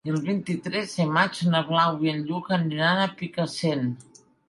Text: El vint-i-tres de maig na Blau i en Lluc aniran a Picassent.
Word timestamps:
El 0.11 0.15
vint-i-tres 0.27 0.95
de 1.01 1.05
maig 1.17 1.43
na 1.53 1.63
Blau 1.69 2.01
i 2.09 2.13
en 2.17 2.25
Lluc 2.33 2.53
aniran 2.61 3.07
a 3.07 3.09
Picassent. 3.23 3.91